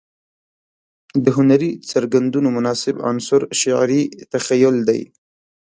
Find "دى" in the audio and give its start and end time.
4.89-5.01